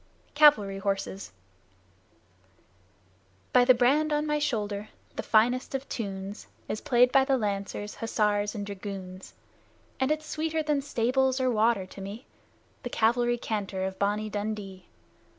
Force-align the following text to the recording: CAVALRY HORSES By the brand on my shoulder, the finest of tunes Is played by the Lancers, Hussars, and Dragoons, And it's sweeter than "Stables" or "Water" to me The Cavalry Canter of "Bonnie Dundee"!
CAVALRY 0.33 0.79
HORSES 0.79 1.31
By 3.53 3.63
the 3.63 3.75
brand 3.75 4.11
on 4.11 4.25
my 4.25 4.39
shoulder, 4.39 4.89
the 5.15 5.21
finest 5.21 5.75
of 5.75 5.87
tunes 5.87 6.47
Is 6.67 6.81
played 6.81 7.11
by 7.11 7.23
the 7.23 7.37
Lancers, 7.37 7.93
Hussars, 7.93 8.55
and 8.55 8.65
Dragoons, 8.65 9.35
And 9.99 10.09
it's 10.09 10.25
sweeter 10.25 10.63
than 10.63 10.81
"Stables" 10.81 11.39
or 11.39 11.51
"Water" 11.51 11.85
to 11.85 12.01
me 12.01 12.25
The 12.81 12.89
Cavalry 12.89 13.37
Canter 13.37 13.83
of 13.85 13.99
"Bonnie 13.99 14.31
Dundee"! 14.31 14.87